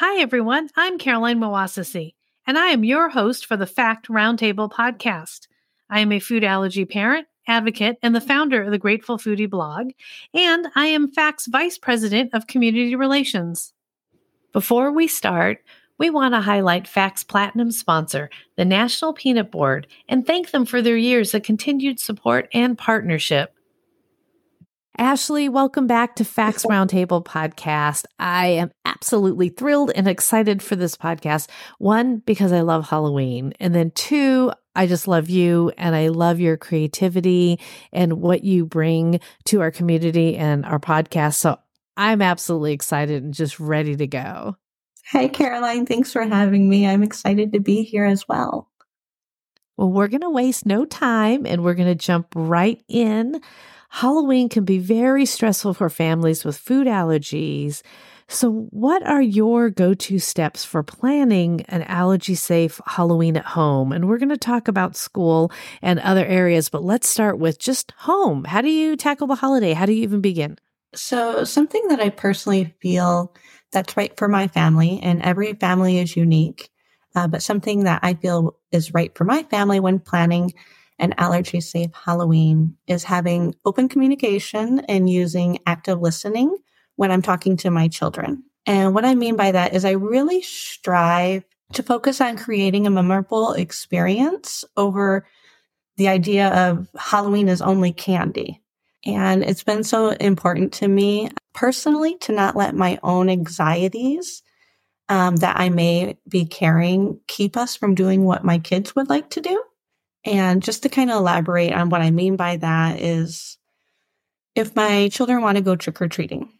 [0.00, 0.70] Hi, everyone.
[0.76, 2.14] I'm Caroline Moassessi,
[2.46, 5.48] and I am your host for the FAACT Roundtable podcast.
[5.90, 9.90] I am a food allergy parent, advocate, and the founder of the Grateful Foodie blog,
[10.32, 13.72] and I am FAACT's Vice President of Community Relations.
[14.52, 15.64] Before we start,
[15.98, 20.80] we want to highlight FAACT's platinum sponsor, the National Peanut Board, and thank them for
[20.80, 23.52] their years of continued support and partnership.
[24.98, 28.04] Ashley, welcome back to FAACT's Roundtable podcast.
[28.18, 31.48] I am absolutely thrilled and excited for this podcast.
[31.78, 33.52] One, because I love Halloween.
[33.60, 37.60] And then two, I just love you and I love your creativity
[37.92, 41.36] and what you bring to our community and our podcast.
[41.36, 41.60] So
[41.96, 44.56] I'm absolutely excited and just ready to go.
[45.04, 45.86] Hey, Caroline.
[45.86, 46.88] Thanks for having me.
[46.88, 48.68] I'm excited to be here as well.
[49.76, 53.40] Well, we're going to waste no time and we're going to jump right in.
[53.88, 57.82] Halloween can be very stressful for families with food allergies.
[58.30, 63.90] So, what are your go to steps for planning an allergy safe Halloween at home?
[63.90, 65.50] And we're going to talk about school
[65.80, 68.44] and other areas, but let's start with just home.
[68.44, 69.72] How do you tackle the holiday?
[69.72, 70.58] How do you even begin?
[70.94, 73.34] So, something that I personally feel
[73.72, 76.70] that's right for my family, and every family is unique,
[77.14, 80.52] uh, but something that I feel is right for my family when planning
[80.98, 86.56] an allergy safe Halloween is having open communication and using active listening
[86.96, 88.42] when I'm talking to my children.
[88.66, 92.90] And what I mean by that is I really strive to focus on creating a
[92.90, 95.26] memorable experience over
[95.96, 98.62] the idea of Halloween is only candy.
[99.04, 104.42] And it's been so important to me personally to not let my own anxieties
[105.08, 109.30] um, that I may be carrying keep us from doing what my kids would like
[109.30, 109.62] to do.
[110.24, 113.56] And just to kind of elaborate on what I mean by that is
[114.54, 116.52] if my children want to go trick or treating,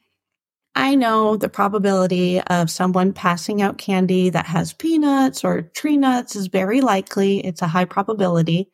[0.74, 6.36] I know the probability of someone passing out candy that has peanuts or tree nuts
[6.36, 7.44] is very likely.
[7.44, 8.70] It's a high probability.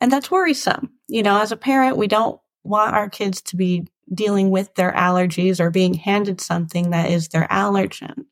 [0.00, 0.90] And that's worrisome.
[1.08, 4.92] You know, as a parent, we don't want our kids to be dealing with their
[4.92, 8.26] allergies or being handed something that is their allergen.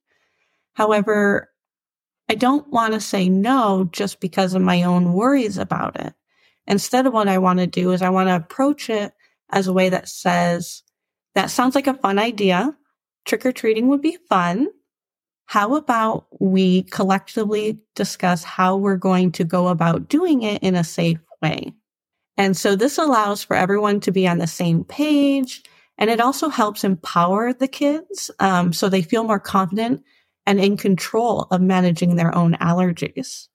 [0.74, 1.50] However,
[2.32, 6.14] I don't want to say no just because of my own worries about it.
[6.66, 9.12] Instead of what I want to do is I want to approach it
[9.50, 10.82] as a way that says,
[11.34, 12.74] that sounds like a fun idea.
[13.26, 14.68] Trick or treating would be fun.
[15.44, 20.84] How about we collectively discuss how we're going to go about doing it in a
[20.84, 21.74] safe way?
[22.38, 25.64] And so this allows for everyone to be on the same page.
[25.98, 30.02] And it also helps empower the kids um, so they feel more confident
[30.46, 33.48] and in control of managing their own allergies.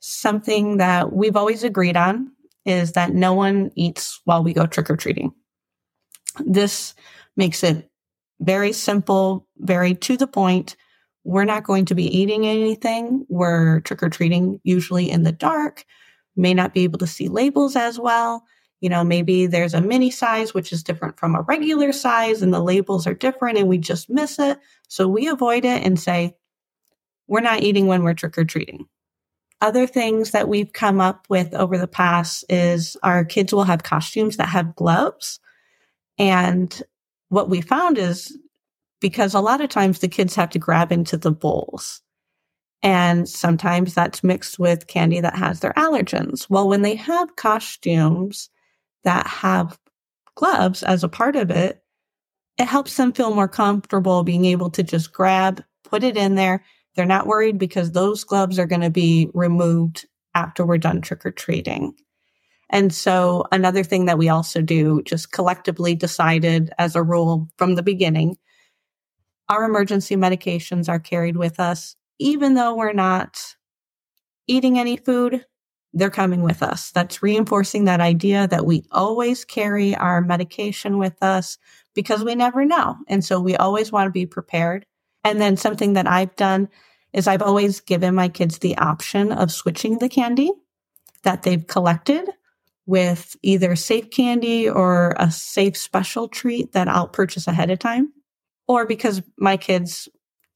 [0.00, 2.32] Something that we've always agreed on
[2.64, 5.32] is that no one eats while we go trick or treating.
[6.44, 6.94] This
[7.36, 7.90] makes it
[8.40, 10.76] very simple, very to the point.
[11.24, 13.26] We're not going to be eating anything.
[13.28, 15.84] We're trick or treating usually in the dark,
[16.36, 18.44] may not be able to see labels as well.
[18.82, 22.52] You know, maybe there's a mini size, which is different from a regular size, and
[22.52, 24.58] the labels are different and we just miss it.
[24.88, 26.34] So we avoid it and say,
[27.28, 28.88] we're not eating when we're trick or treating.
[29.60, 33.84] Other things that we've come up with over the past is our kids will have
[33.84, 35.38] costumes that have gloves.
[36.18, 36.82] And
[37.28, 38.36] what we found is
[39.00, 42.02] because a lot of times the kids have to grab into the bowls.
[42.82, 46.50] And sometimes that's mixed with candy that has their allergens.
[46.50, 48.50] Well, when they have costumes
[49.04, 49.78] that have
[50.34, 51.82] gloves as a part of it,
[52.58, 56.64] it helps them feel more comfortable being able to just grab, put it in there.
[56.94, 61.24] They're not worried because those gloves are going to be removed after we're done trick
[61.24, 61.94] or treating.
[62.70, 67.74] And so another thing that we also do, just collectively decided as a rule from
[67.74, 68.36] the beginning,
[69.48, 73.38] our emergency medications are carried with us, even though we're not
[74.46, 75.44] eating any food,
[75.94, 76.90] they're coming with us.
[76.90, 81.58] That's reinforcing that idea that we always carry our medication with us
[81.94, 82.96] because we never know.
[83.08, 84.86] And so we always want to be prepared.
[85.24, 86.68] And then something that I've done
[87.12, 90.50] is I've always given my kids the option of switching the candy
[91.22, 92.28] that they've collected
[92.86, 98.12] with either safe candy or a safe special treat that I'll purchase ahead of time.
[98.66, 100.08] Or because my kids,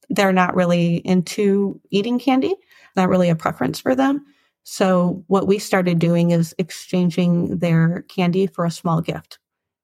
[0.09, 2.55] they're not really into eating candy,
[2.95, 4.25] not really a preference for them.
[4.69, 9.39] So what we started doing is exchanging their candy for a small gift.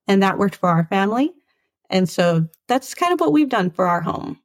[0.10, 1.32] And that worked for our family.
[1.90, 4.40] And so that's kind of what we've done for our home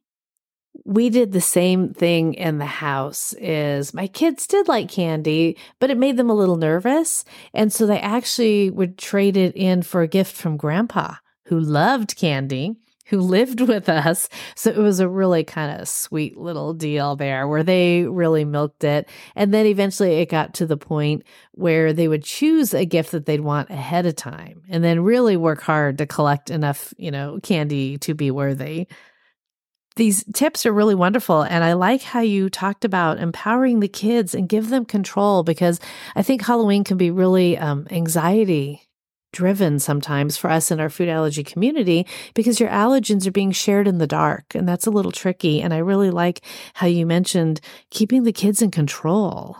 [0.85, 5.89] we did the same thing in the house is my kids did like candy but
[5.89, 10.01] it made them a little nervous and so they actually would trade it in for
[10.01, 11.13] a gift from grandpa
[11.45, 12.75] who loved candy
[13.09, 17.47] who lived with us so it was a really kind of sweet little deal there
[17.47, 22.07] where they really milked it and then eventually it got to the point where they
[22.07, 25.97] would choose a gift that they'd want ahead of time and then really work hard
[25.97, 28.87] to collect enough you know candy to be worthy
[29.99, 31.41] these tips are really wonderful.
[31.41, 35.81] And I like how you talked about empowering the kids and give them control because
[36.15, 38.88] I think Halloween can be really um, anxiety
[39.39, 43.87] driven sometimes for us in our food allergy community because your allergens are being shared
[43.87, 44.53] in the dark.
[44.53, 45.61] And that's a little tricky.
[45.61, 46.41] And I really like
[46.73, 49.57] how you mentioned keeping the kids in control.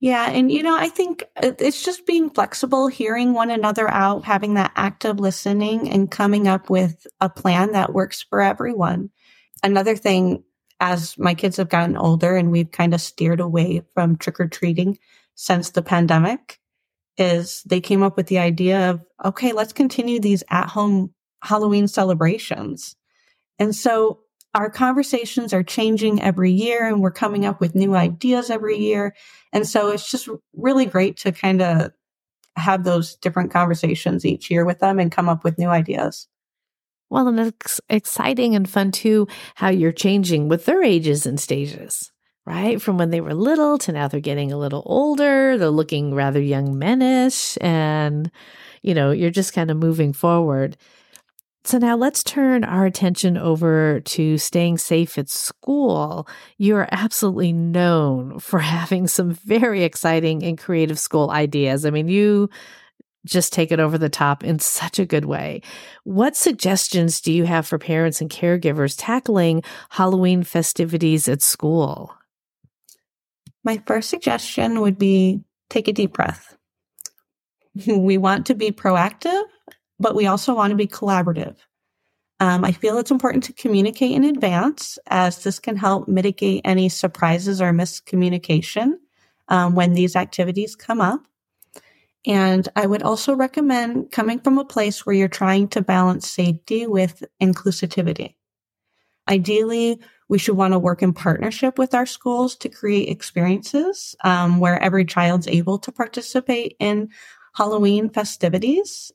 [0.00, 0.28] Yeah.
[0.28, 4.54] And, you know, I think uh, it's just being flexible, hearing one another out, having
[4.54, 9.10] that active listening and coming up with a plan that works for everyone
[9.62, 10.42] another thing
[10.80, 14.48] as my kids have gotten older and we've kind of steered away from trick or
[14.48, 14.98] treating
[15.34, 16.58] since the pandemic
[17.18, 21.12] is they came up with the idea of, okay, let's continue these at home
[21.42, 22.96] Halloween celebrations.
[23.58, 24.20] And so
[24.54, 29.14] our conversations are changing every year and we're coming up with new ideas every year.
[29.52, 31.92] And so it's just really great to kind of
[32.56, 36.28] have those different conversations each year with them and come up with new ideas.
[37.08, 42.10] Well, and it's exciting and fun too how you're changing with their ages and stages,
[42.46, 42.80] right?
[42.80, 46.40] From when they were little to now they're getting a little older, they're looking rather
[46.40, 48.30] young menish, and
[48.82, 50.76] you know, you're just kind of moving forward.
[51.64, 56.26] So now let's turn our attention over to staying safe at school.
[56.58, 61.86] You're absolutely known for having some very exciting and creative school ideas.
[61.86, 62.50] I mean, you
[63.24, 65.62] just take it over the top in such a good way.
[66.02, 72.12] What suggestions do you have for parents and caregivers tackling Halloween festivities at school?
[73.64, 76.56] My first suggestion would be take a deep breath.
[77.86, 79.42] we want to be proactive,
[79.98, 81.56] but we also want to be collaborative.
[82.40, 86.88] Um, I feel it's important to communicate in advance as this can help mitigate any
[86.88, 88.94] surprises or miscommunication
[89.46, 91.20] um, when these activities come up.
[92.26, 96.86] And I would also recommend coming from a place where you're trying to balance safety
[96.86, 98.34] with inclusivity.
[99.28, 100.00] Ideally,
[100.32, 104.82] we should want to work in partnership with our schools to create experiences um, where
[104.82, 107.10] every child's able to participate in
[107.54, 109.12] Halloween festivities.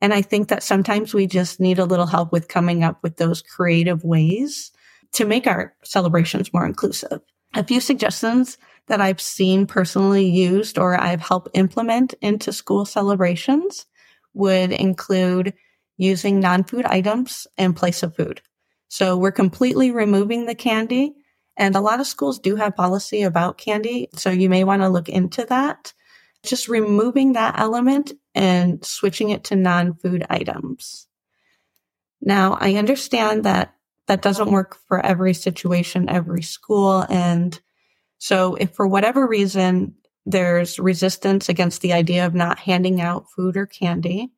[0.00, 3.16] And I think that sometimes we just need a little help with coming up with
[3.16, 4.70] those creative ways
[5.14, 7.20] to make our celebrations more inclusive.
[7.54, 8.56] A few suggestions
[8.86, 13.86] that I've seen personally used or I've helped implement into school celebrations
[14.34, 15.52] would include
[15.96, 18.40] using non food items in place of food.
[18.94, 21.16] So we're completely removing the candy.
[21.56, 24.08] And a lot of schools do have policy about candy.
[24.14, 25.92] So you may want to look into that.
[26.44, 31.08] Just removing that element and switching it to non food items.
[32.22, 33.74] Now, I understand that
[34.06, 37.04] that doesn't work for every situation, every school.
[37.10, 37.60] And
[38.18, 43.56] so if for whatever reason there's resistance against the idea of not handing out food
[43.56, 44.30] or candy,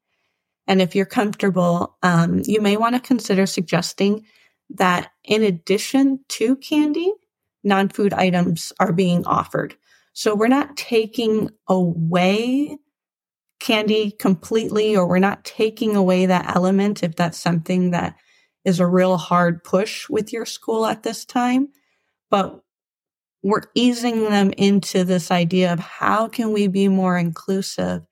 [0.66, 4.24] and if you're comfortable, um, you may want to consider suggesting
[4.70, 7.12] that in addition to candy,
[7.64, 9.76] non food items are being offered.
[10.12, 12.78] So we're not taking away
[13.60, 18.16] candy completely, or we're not taking away that element if that's something that
[18.64, 21.68] is a real hard push with your school at this time.
[22.30, 22.60] But
[23.42, 28.02] we're easing them into this idea of how can we be more inclusive?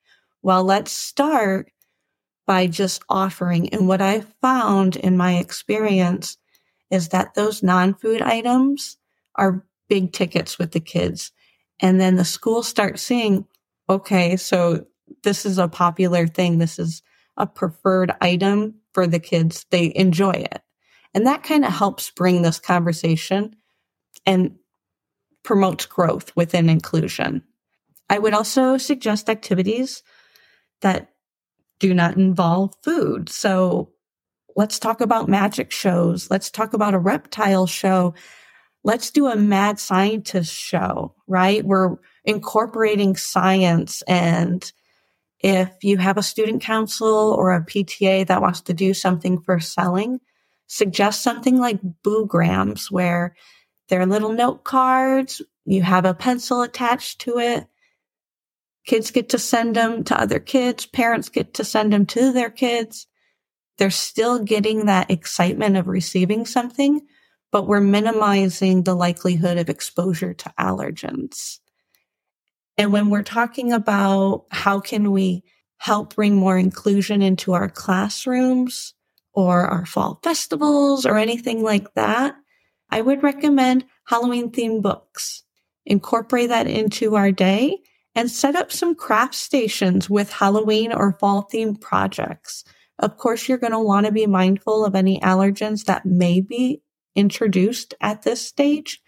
[0.41, 1.71] Well, let's start
[2.47, 3.69] by just offering.
[3.69, 6.37] And what I found in my experience
[6.91, 8.97] is that those non-food items
[9.35, 11.31] are big tickets with the kids.
[11.79, 13.45] And then the school starts seeing,
[13.89, 14.85] okay, so
[15.23, 16.57] this is a popular thing.
[16.57, 17.01] This is
[17.37, 19.65] a preferred item for the kids.
[19.69, 20.61] They enjoy it.
[21.13, 23.55] And that kind of helps bring this conversation
[24.25, 24.55] and
[25.43, 27.43] promotes growth within inclusion.
[28.09, 30.03] I would also suggest activities
[30.81, 31.09] that
[31.79, 33.29] do not involve food.
[33.29, 33.91] So
[34.55, 36.29] let's talk about magic shows.
[36.31, 38.15] Let's talk about a reptile show.
[38.83, 41.65] Let's do a mad scientist show, right?
[41.65, 44.71] We're incorporating science and
[45.39, 47.07] If you have a student council
[47.37, 50.19] or a PTA that wants to do something for selling,
[50.67, 53.35] suggest something like booograms where
[53.89, 55.41] they're little note cards.
[55.65, 57.67] You have a pencil attached to it.
[58.87, 60.87] Kids get to send them to other kids.
[60.87, 63.07] Parents get to send them to their kids.
[63.77, 67.01] They're still getting that excitement of receiving something,
[67.51, 71.59] but we're minimizing the likelihood of exposure to allergens.
[72.77, 75.43] And when we're talking about how can we
[75.77, 78.93] help bring more inclusion into our classrooms
[79.33, 82.35] or our fall festivals or anything like that,
[82.89, 85.43] I would recommend Halloween themed books.
[85.85, 87.79] Incorporate that into our day
[88.15, 92.63] and set up some craft stations with Halloween or fall themed projects.
[92.99, 96.81] Of course, you're going to want to be mindful of any allergens that may be
[97.15, 99.01] introduced at this stage.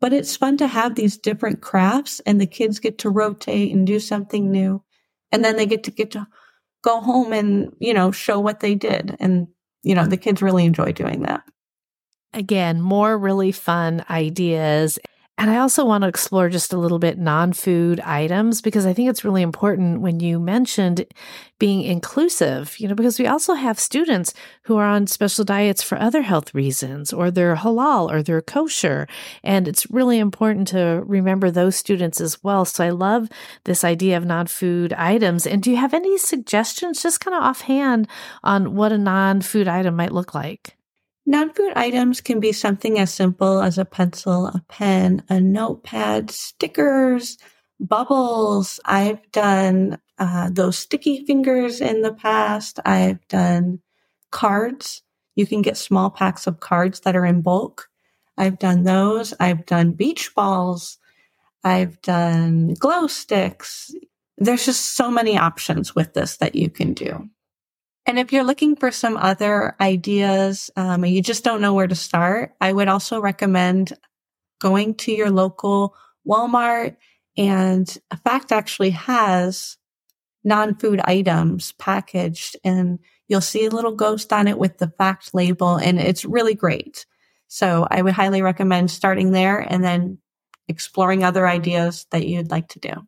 [0.00, 3.86] But it's fun to have these different crafts and the kids get to rotate and
[3.86, 4.82] do something new.
[5.32, 6.26] And then they get to get to
[6.82, 9.16] go home and, you know, show what they did.
[9.18, 9.48] And,
[9.82, 11.42] you know, the kids really enjoy doing that.
[12.32, 14.98] Again, more really fun ideas
[15.38, 18.92] and I also want to explore just a little bit non food items because I
[18.92, 21.06] think it's really important when you mentioned
[21.60, 25.96] being inclusive, you know, because we also have students who are on special diets for
[25.96, 29.06] other health reasons or they're halal or they're kosher.
[29.44, 32.64] And it's really important to remember those students as well.
[32.64, 33.28] So I love
[33.62, 35.46] this idea of non food items.
[35.46, 38.08] And do you have any suggestions, just kind of offhand,
[38.42, 40.77] on what a non food item might look like?
[41.28, 46.30] Non food items can be something as simple as a pencil, a pen, a notepad,
[46.30, 47.36] stickers,
[47.78, 48.80] bubbles.
[48.86, 52.80] I've done uh, those sticky fingers in the past.
[52.86, 53.80] I've done
[54.30, 55.02] cards.
[55.36, 57.90] You can get small packs of cards that are in bulk.
[58.38, 59.34] I've done those.
[59.38, 60.96] I've done beach balls.
[61.62, 63.94] I've done glow sticks.
[64.38, 67.28] There's just so many options with this that you can do.
[68.08, 71.94] And if you're looking for some other ideas, um, you just don't know where to
[71.94, 73.92] start, I would also recommend
[74.62, 75.94] going to your local
[76.26, 76.96] Walmart.
[77.36, 77.86] And
[78.24, 79.76] FAACT actually has
[80.42, 82.98] non-food items packaged and
[83.28, 87.04] you'll see a little ghost on it with the FAACT label and it's really great.
[87.48, 90.16] So I would highly recommend starting there and then
[90.66, 93.06] exploring other ideas that you'd like to do.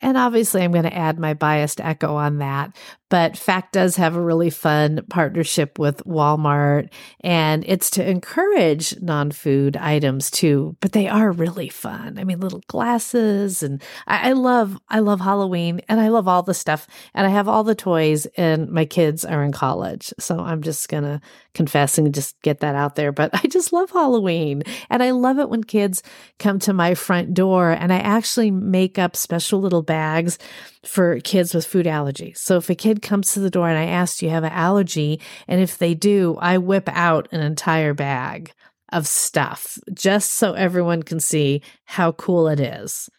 [0.00, 2.76] And obviously, I'm going to add my biased echo on that.
[3.10, 9.30] But FAACT does have a really fun partnership with Walmart, and it's to encourage non
[9.30, 10.76] food items too.
[10.80, 12.18] But they are really fun.
[12.18, 16.42] I mean, little glasses, and I, I, love, I love Halloween, and I love all
[16.42, 20.38] the stuff, and I have all the toys, and my kids are in college, so
[20.38, 21.20] I'm just gonna
[21.54, 23.12] confess and just get that out there.
[23.12, 26.02] But I just love Halloween, and I love it when kids
[26.38, 30.38] come to my front door, and I actually make up special little bags
[30.84, 32.38] for kids with food allergies.
[32.38, 34.52] So if a kid comes to the door and I ask, Do you have an
[34.52, 35.20] allergy?
[35.46, 38.52] And if they do, I whip out an entire bag
[38.90, 43.10] of stuff just so everyone can see how cool it is.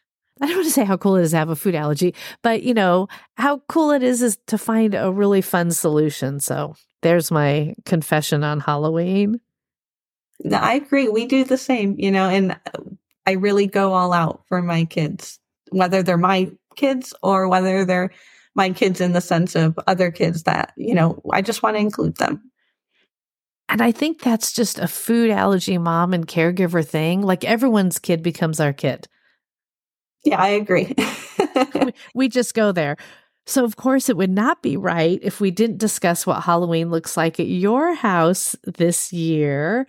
[0.42, 2.64] I don't want to say how cool it is to have a food allergy, but
[2.64, 6.40] you know, how cool it is is to find a really fun solution.
[6.40, 9.42] So there's my confession on Halloween.
[10.50, 11.10] I agree.
[11.10, 12.58] We do the same, you know, and
[13.28, 15.40] I really go all out for my kids,
[15.72, 18.12] whether they're my kids or whether they're
[18.56, 21.82] my kids in the sense of other kids that, you know, I just want to
[21.82, 22.50] include them.
[23.70, 27.22] And I think that's just a food allergy mom and caregiver thing.
[27.22, 29.08] Like everyone's kid becomes our kid.
[30.26, 30.94] Yeah, I agree.
[31.76, 32.98] we, we just go there.
[33.46, 37.16] So, of course, it would not be right if we didn't discuss what Halloween looks
[37.18, 39.88] like at your house this year.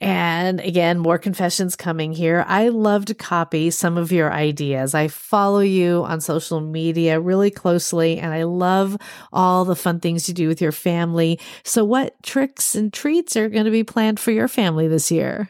[0.00, 2.44] And again, more confessions coming here.
[2.46, 4.94] I love to copy some of your ideas.
[4.94, 8.96] I follow you on social media really closely, and I love
[9.32, 11.40] all the fun things you do with your family.
[11.64, 15.48] So, what tricks and treats are going to be planned for your family this year?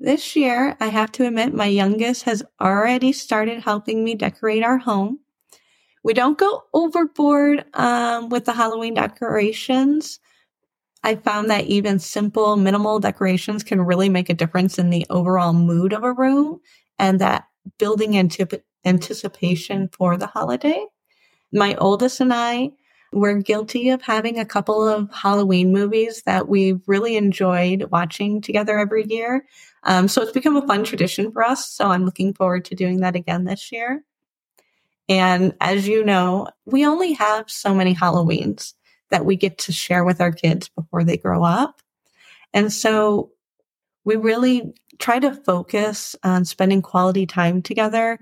[0.00, 4.78] This year, I have to admit, my youngest has already started helping me decorate our
[4.78, 5.18] home.
[6.02, 10.20] We don't go overboard um, with the Halloween decorations
[11.04, 15.52] I found that even simple, minimal decorations can really make a difference in the overall
[15.52, 16.60] mood of a room
[16.98, 17.44] and that
[17.78, 20.84] building antip- anticipation for the holiday.
[21.52, 22.72] My oldest and I
[23.12, 28.78] were guilty of having a couple of Halloween movies that we've really enjoyed watching together
[28.78, 29.46] every year.
[29.84, 31.70] Um, so it's become a fun tradition for us.
[31.70, 34.04] So I'm looking forward to doing that again this year.
[35.08, 38.74] And as you know, we only have so many Halloweens
[39.10, 41.80] that we get to share with our kids before they grow up.
[42.52, 43.32] And so
[44.04, 48.18] we really try to focus on spending quality time together.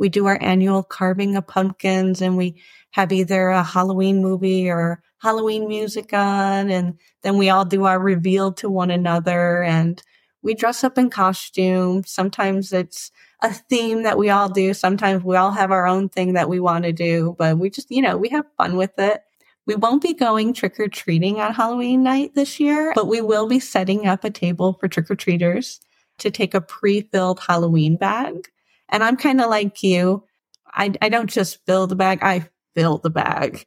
[0.00, 2.54] we do our annual carving of pumpkins and we
[2.92, 6.70] have either a Halloween movie or Halloween music on.
[6.70, 10.02] And then we all do our reveal to one another and
[10.42, 12.02] we dress up in costume.
[12.06, 14.72] Sometimes it's a theme that we all do.
[14.72, 17.90] Sometimes we all have our own thing that we want to do, but we just,
[17.90, 19.22] you know, we have fun with it.
[19.66, 23.46] We won't be going trick or treating on Halloween night this year, but we will
[23.46, 25.80] be setting up a table for trick or treaters
[26.18, 28.48] to take a pre filled Halloween bag.
[28.88, 30.24] And I'm kind of like you.
[30.72, 33.66] I, I don't just fill the bag, I fill the bag.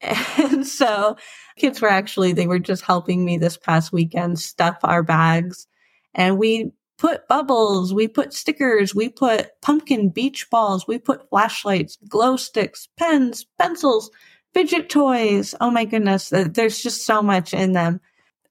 [0.00, 1.16] And so
[1.56, 5.66] kids were actually, they were just helping me this past weekend stuff our bags.
[6.14, 11.98] And we put bubbles, we put stickers, we put pumpkin beach balls, we put flashlights,
[12.08, 14.10] glow sticks, pens, pencils,
[14.54, 15.54] fidget toys.
[15.60, 16.30] Oh my goodness.
[16.30, 18.00] There's just so much in them.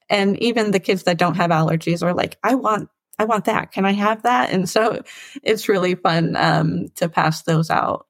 [0.09, 2.89] And even the kids that don't have allergies are like, I want,
[3.19, 3.71] I want that.
[3.71, 4.51] Can I have that?
[4.51, 5.01] And so
[5.43, 8.07] it's really fun um, to pass those out.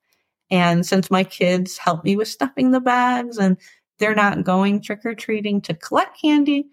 [0.50, 3.58] And since my kids help me with stuffing the bags and
[4.00, 6.68] they're not going trick or treating to collect candy,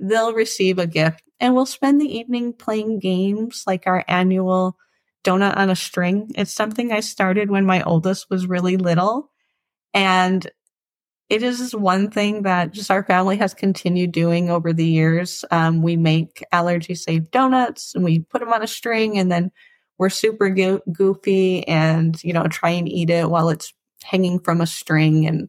[0.00, 4.76] they'll receive a gift and we'll spend the evening playing games like our annual
[5.24, 6.30] donut on a string.
[6.34, 9.30] It's something I started when my oldest was really little.
[9.94, 10.50] And
[11.30, 15.44] it is one thing that just our family has continued doing over the years.
[15.50, 19.50] Um, we make allergy safe donuts and we put them on a string and then
[19.96, 23.72] we're super go- goofy and, you know, try and eat it while it's
[24.02, 25.26] hanging from a string.
[25.26, 25.48] And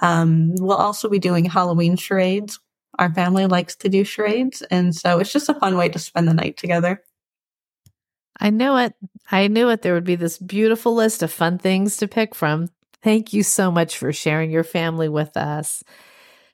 [0.00, 2.58] um, we'll also be doing Halloween charades.
[2.98, 4.62] Our family likes to do charades.
[4.70, 7.02] And so it's just a fun way to spend the night together.
[8.40, 8.94] I knew it.
[9.30, 9.82] I knew it.
[9.82, 12.68] There would be this beautiful list of fun things to pick from.
[13.02, 15.82] Thank you so much for sharing your family with us.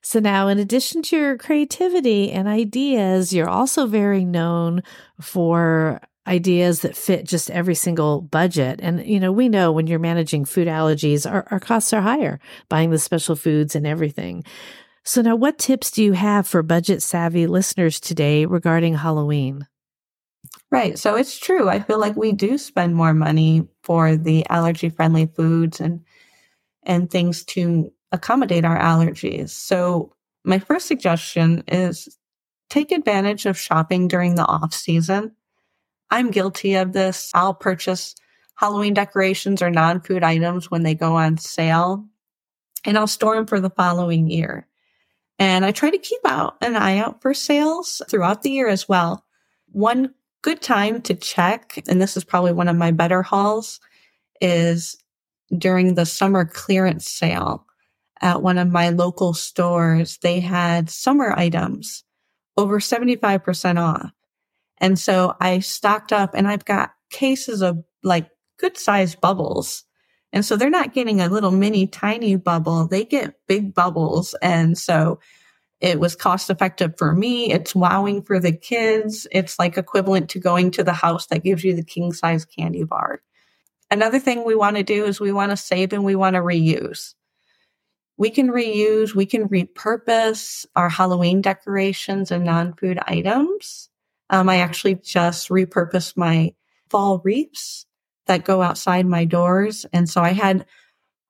[0.01, 4.83] So, now in addition to your creativity and ideas, you're also very known
[5.21, 8.81] for ideas that fit just every single budget.
[8.83, 12.39] And, you know, we know when you're managing food allergies, our, our costs are higher,
[12.69, 14.45] buying the special foods and everything.
[15.05, 19.67] So, now what tips do you have for budget savvy listeners today regarding Halloween?
[20.71, 20.99] Right.
[20.99, 21.69] So it's true.
[21.69, 26.05] I feel like we do spend more money for the allergy friendly foods and
[26.89, 29.51] and things to accommodate our allergies.
[29.51, 32.19] So my first suggestion is
[32.71, 35.33] take advantage of shopping during the off season.
[36.11, 37.31] I'm guilty of this.
[37.35, 38.15] I'll purchase
[38.55, 42.05] Halloween decorations or non-food items when they go on sale
[42.85, 44.67] and I'll store them for the following year.
[45.39, 48.89] And I try to keep out an eye out for sales throughout the year as
[48.89, 49.25] well.
[49.71, 53.81] One good time to check, and this is probably one of my better hauls,
[54.41, 54.97] is
[55.57, 57.67] during the summer clearance sale
[58.21, 60.19] at one of my local stores.
[60.19, 62.05] They had summer items
[62.57, 64.11] over 75% off.
[64.79, 69.85] And so I stocked up and I've got cases of like good sized bubbles.
[70.33, 72.87] And so they're not getting a little mini tiny bubble.
[72.87, 74.35] They get big bubbles.
[74.43, 75.21] And so
[75.81, 77.53] it was cost effective for me.
[77.53, 79.27] It's wowing for the kids.
[79.31, 82.83] It's like equivalent to going to the house that gives you the king size candy
[82.83, 83.23] bar.
[83.91, 86.43] Another thing we want to do is we want to save and we want to
[86.43, 87.15] reuse.
[88.17, 93.89] We can reuse, we can repurpose our Halloween decorations and non food items.
[94.31, 96.55] Um, I actually just repurposed my
[96.91, 97.87] fall wreaths
[98.27, 99.87] that go outside my doors.
[99.93, 100.67] And so I had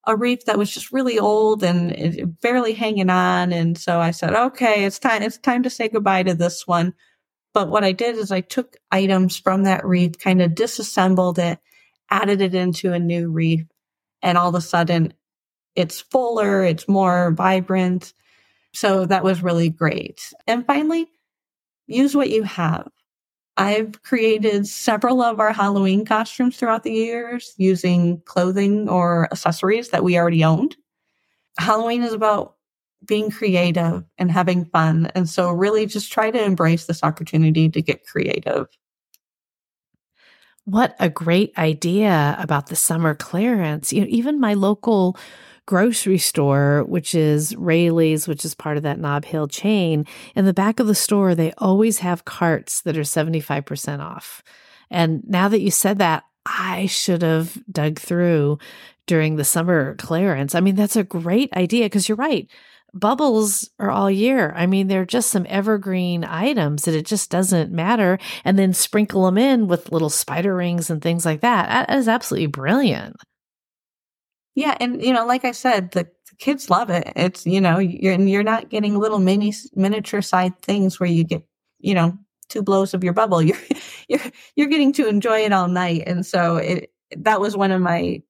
[0.07, 3.53] a wreath that was just really old and barely hanging on.
[3.53, 6.94] And so I said, okay, it's time, it's time to say goodbye to this one.
[7.53, 11.59] But what I did is I took items from that wreath, kind of disassembled it,
[12.11, 13.66] added it into a new wreath,
[14.23, 15.12] and all of a sudden
[15.79, 18.12] it's fuller, it's more vibrant.
[18.75, 20.33] So that was really great.
[20.47, 21.07] And finally,
[21.87, 22.90] use what you have.
[23.57, 30.05] I've created several of our Halloween costumes throughout the years using clothing or accessories that
[30.05, 30.77] we already owned.
[31.59, 32.55] Halloween is about
[33.05, 35.11] being creative and having fun.
[35.14, 38.66] And so, really, just try to embrace this opportunity to get creative.
[40.68, 43.90] What a great idea about the summer clearance.
[43.90, 45.16] You know, even my local
[45.64, 50.04] grocery store, which is Raley's, which is part of that Nob Hill chain,
[50.35, 54.42] in the back of the store, they always have carts that are 75% off.
[54.90, 58.59] And now that you said that, I should have dug through
[59.07, 60.54] during the summer clearance.
[60.54, 62.46] I mean, that's a great idea because you're right
[62.94, 64.53] bubbles are all year.
[64.57, 68.18] I mean, they're just some evergreen items that it just doesn't matter.
[68.44, 71.68] And then sprinkle them in with little spider rings and things like that.
[71.88, 73.16] That is absolutely brilliant.
[74.55, 74.77] Yeah.
[74.81, 77.12] And, you know, like I said, the, kids love it.
[77.16, 81.42] It's, you know, you're, you're not getting little mini miniature side things where you get,
[81.79, 82.16] you know,
[82.48, 83.42] two blows of your bubble.
[83.48, 83.59] You're,
[84.09, 84.20] you're,
[84.57, 86.05] you're getting to enjoy it all night.
[86.07, 88.22] And so it, that was one of my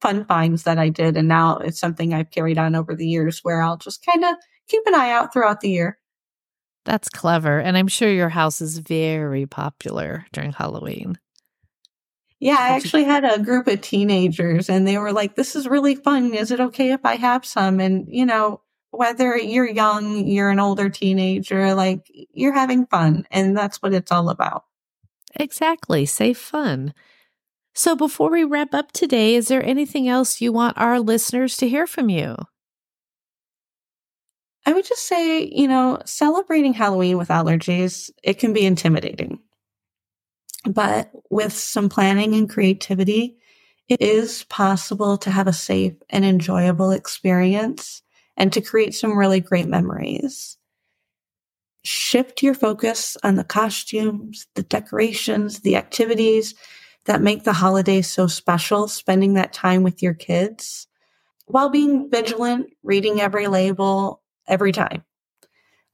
[0.00, 1.16] fun finds that I did.
[1.16, 4.36] And now it's something I've carried on over the years where I'll just kind of
[4.68, 5.98] keep an eye out throughout the year.
[6.84, 7.58] That's clever.
[7.58, 11.18] And I'm sure your house is very popular during Halloween.
[12.38, 15.94] Yeah, I actually had a group of teenagers and they were like, this is really
[15.94, 16.32] fun.
[16.32, 17.80] Is it okay if I have some?
[17.80, 23.26] And, you know, whether you're young, you're an older teenager, like you're having fun.
[23.30, 24.64] And that's what it's all about.
[25.36, 26.06] Exactly.
[26.06, 26.94] Safe fun.
[27.80, 31.66] So before we wrap up today, is there anything else you want our listeners to
[31.66, 32.36] hear from you?
[34.66, 39.38] I would just say, you know, celebrating Halloween with allergies, it can be intimidating.
[40.66, 43.38] But with some planning and creativity,
[43.88, 48.02] it is possible to have a safe and enjoyable experience
[48.36, 50.58] and to create some really great memories.
[51.82, 56.54] Shift your focus on the costumes, the decorations, the activities
[57.06, 60.86] that make the holidays so special, spending that time with your kids
[61.46, 65.04] while being vigilant, reading every label every time.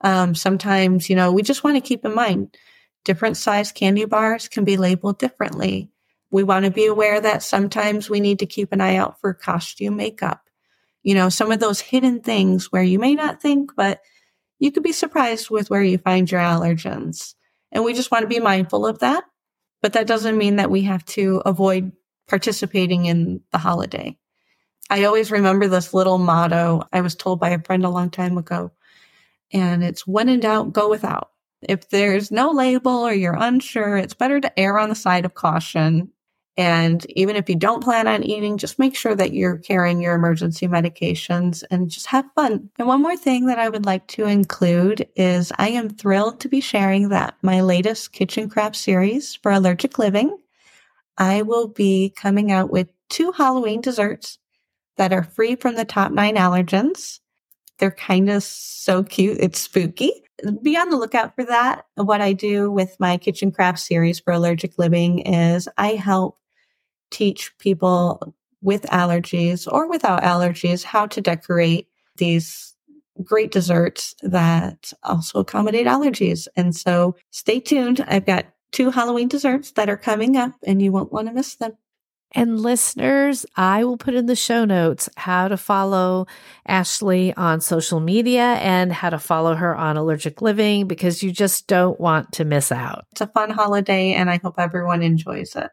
[0.03, 2.57] Um, sometimes, you know, we just want to keep in mind
[3.05, 5.90] different size candy bars can be labeled differently.
[6.31, 9.33] We want to be aware that sometimes we need to keep an eye out for
[9.33, 10.42] costume makeup.
[11.03, 14.01] You know, some of those hidden things where you may not think, but
[14.59, 17.35] you could be surprised with where you find your allergens.
[17.71, 19.25] And we just want to be mindful of that.
[19.82, 21.92] But that doesn't mean that we have to avoid
[22.28, 24.16] participating in the holiday.
[24.90, 28.38] I always remember this little motto I was told by a friend a long time
[28.38, 28.72] ago.
[29.52, 31.30] And it's when in doubt, go without.
[31.62, 35.34] If there's no label or you're unsure, it's better to err on the side of
[35.34, 36.10] caution.
[36.59, 40.14] And even if you don't plan on eating, just make sure that you're carrying your
[40.14, 42.71] emergency medications and just have fun.
[42.79, 46.49] And one more thing that I would like to include is I am thrilled to
[46.49, 50.38] be sharing that my latest kitchen craft series for allergic living,
[51.19, 54.38] I will be coming out with two Halloween desserts
[54.97, 57.21] that are free from the top nine allergens.
[57.79, 59.37] They're kind of so cute.
[59.40, 60.11] It's spooky.
[60.62, 61.85] Be on the lookout for that.
[61.97, 66.38] What I do with my kitchen craft series for allergic living is I help
[67.11, 72.75] teach people with allergies or without allergies how to decorate these
[73.23, 76.49] great desserts that also accommodate allergies.
[76.57, 78.05] And so stay tuned.
[78.07, 81.57] I've got two Halloween desserts that are coming up and you won't want to miss
[81.57, 81.73] them.
[82.33, 86.27] And listeners, I will put in the show notes how to follow
[86.66, 91.69] Ashley on social media and how to follow her on Allergic Living because you just
[91.69, 93.07] don't want to miss out.
[93.12, 95.71] It's a fun holiday and I hope everyone enjoys it.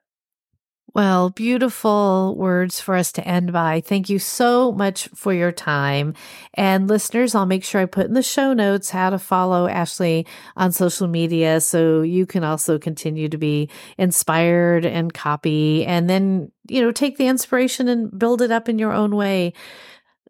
[0.96, 3.82] Well, beautiful words for us to end by.
[3.82, 6.14] Thank you so much for your time.
[6.54, 10.28] And listeners, I'll make sure I put in the show notes how to follow Ashley
[10.56, 16.52] on social media so you can also continue to be inspired and copy and then,
[16.70, 19.54] you know, take the inspiration and build it up in your own way.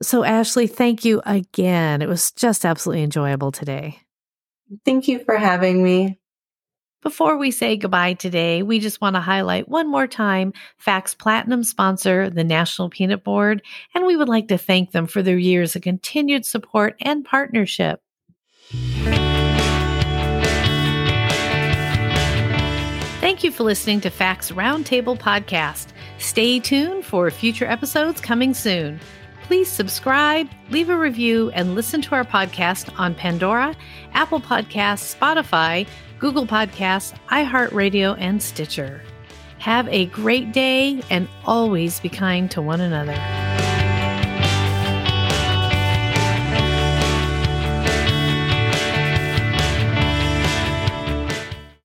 [0.01, 2.01] So, Ashley, thank you again.
[2.01, 3.99] It was just absolutely enjoyable today.
[4.85, 6.19] Thank you for having me.
[7.03, 11.65] Before we say goodbye today, we just want to highlight one more time FAACT's Platinum
[11.65, 13.61] sponsor, the National Peanut Board,
[13.93, 18.01] and we would like to thank them for their years of continued support and partnership.
[23.19, 25.87] Thank you for listening to FAACT's Roundtable podcast.
[26.19, 28.97] Stay tuned for future episodes coming soon.
[29.43, 33.75] Please subscribe, leave a review, and listen to our podcast on Pandora,
[34.13, 35.85] Apple Podcasts, Spotify,
[36.23, 39.01] Google Podcasts, iHeartRadio, and Stitcher.
[39.59, 43.52] Have a great day and always be kind to one another.